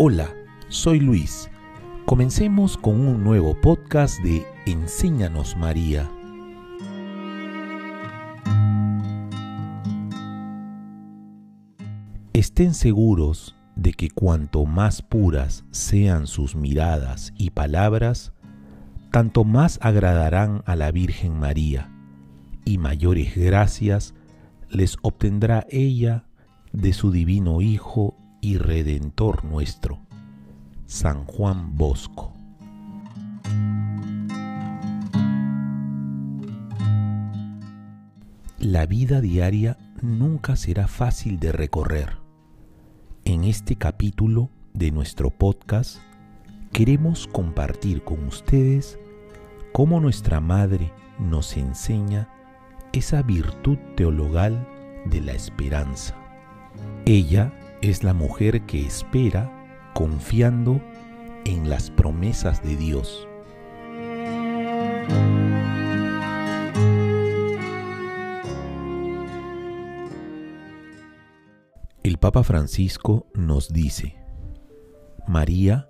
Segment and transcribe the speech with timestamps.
[0.00, 0.32] Hola,
[0.68, 1.50] soy Luis.
[2.06, 6.08] Comencemos con un nuevo podcast de Enséñanos María.
[12.32, 18.32] Estén seguros de que cuanto más puras sean sus miradas y palabras,
[19.10, 21.90] tanto más agradarán a la Virgen María,
[22.64, 24.14] y mayores gracias
[24.70, 26.24] les obtendrá ella
[26.72, 30.00] de su divino Hijo y Redentor nuestro,
[30.86, 32.32] San Juan Bosco.
[38.58, 42.18] La vida diaria nunca será fácil de recorrer.
[43.24, 45.98] En este capítulo de nuestro podcast
[46.72, 48.98] queremos compartir con ustedes
[49.72, 52.28] cómo nuestra Madre nos enseña
[52.92, 54.66] esa virtud teologal
[55.06, 56.14] de la esperanza.
[57.06, 60.80] Ella es la mujer que espera confiando
[61.44, 63.28] en las promesas de Dios.
[72.02, 74.16] El Papa Francisco nos dice,
[75.26, 75.88] María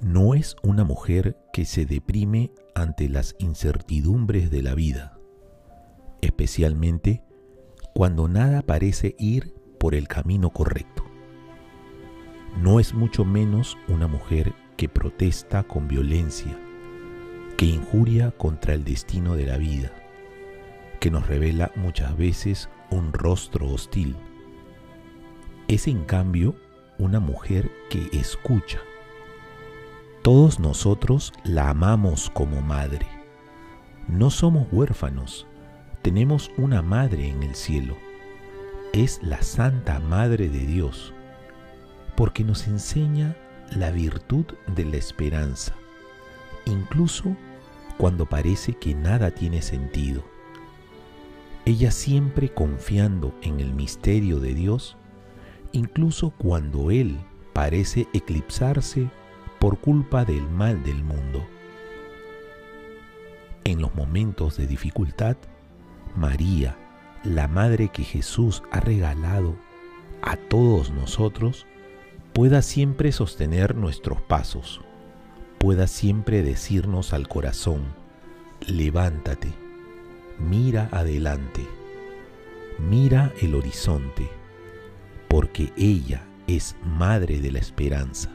[0.00, 5.18] no es una mujer que se deprime ante las incertidumbres de la vida,
[6.22, 7.22] especialmente
[7.94, 10.99] cuando nada parece ir por el camino correcto.
[12.56, 16.58] No es mucho menos una mujer que protesta con violencia,
[17.56, 19.92] que injuria contra el destino de la vida,
[21.00, 24.16] que nos revela muchas veces un rostro hostil.
[25.68, 26.54] Es en cambio
[26.98, 28.80] una mujer que escucha.
[30.22, 33.06] Todos nosotros la amamos como madre.
[34.08, 35.46] No somos huérfanos,
[36.02, 37.96] tenemos una madre en el cielo
[38.92, 41.14] es la Santa Madre de Dios,
[42.20, 43.34] porque nos enseña
[43.74, 45.74] la virtud de la esperanza,
[46.66, 47.34] incluso
[47.96, 50.22] cuando parece que nada tiene sentido.
[51.64, 54.98] Ella siempre confiando en el misterio de Dios,
[55.72, 57.18] incluso cuando Él
[57.54, 59.08] parece eclipsarse
[59.58, 61.42] por culpa del mal del mundo.
[63.64, 65.38] En los momentos de dificultad,
[66.14, 66.76] María,
[67.24, 69.56] la madre que Jesús ha regalado
[70.20, 71.66] a todos nosotros,
[72.32, 74.80] pueda siempre sostener nuestros pasos,
[75.58, 77.82] pueda siempre decirnos al corazón,
[78.66, 79.52] levántate,
[80.38, 81.66] mira adelante,
[82.78, 84.28] mira el horizonte,
[85.28, 88.30] porque ella es madre de la esperanza.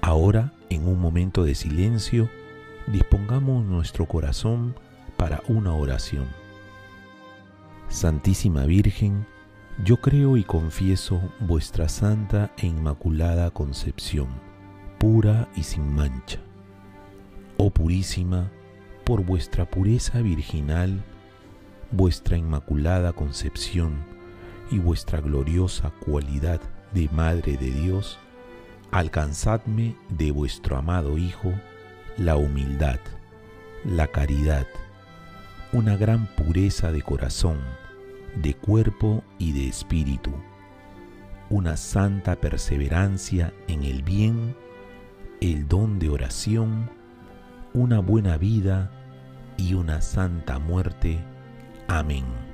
[0.00, 2.28] Ahora, en un momento de silencio,
[2.86, 4.74] dispongamos nuestro corazón
[5.16, 6.26] para una oración.
[7.88, 9.26] Santísima Virgen,
[9.84, 14.28] yo creo y confieso vuestra santa e inmaculada concepción,
[14.98, 16.40] pura y sin mancha.
[17.56, 18.50] Oh purísima,
[19.04, 21.02] por vuestra pureza virginal,
[21.90, 24.04] vuestra inmaculada concepción
[24.70, 26.60] y vuestra gloriosa cualidad
[26.92, 28.18] de Madre de Dios,
[28.90, 31.52] alcanzadme de vuestro amado Hijo
[32.16, 33.00] la humildad,
[33.84, 34.66] la caridad,
[35.72, 37.58] una gran pureza de corazón,
[38.36, 40.32] de cuerpo y de espíritu,
[41.50, 44.56] una santa perseverancia en el bien,
[45.40, 46.90] el don de oración,
[47.72, 48.92] una buena vida
[49.56, 51.18] y una santa muerte.
[51.88, 52.53] Amén.